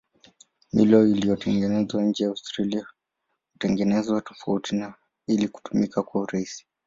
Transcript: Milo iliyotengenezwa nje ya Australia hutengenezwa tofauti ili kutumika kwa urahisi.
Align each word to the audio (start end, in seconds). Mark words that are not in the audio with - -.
Milo 0.73 1.07
iliyotengenezwa 1.07 2.03
nje 2.03 2.23
ya 2.23 2.29
Australia 2.29 2.85
hutengenezwa 3.53 4.21
tofauti 4.21 4.83
ili 5.27 5.47
kutumika 5.47 6.03
kwa 6.03 6.21
urahisi. 6.21 6.65